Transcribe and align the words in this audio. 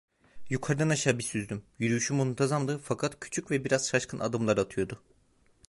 Yukarıdan 0.49 0.89
aşağı 0.89 1.17
bir 1.17 1.23
süzdüm: 1.23 1.63
Yürüyüşü 1.79 2.13
muntazamdı, 2.13 2.77
fakat 2.77 3.19
küçük 3.19 3.51
ve 3.51 3.63
biraz 3.65 3.87
şaşkın 3.89 4.19
adımlar 4.19 4.57
atıyordu. 4.57 5.01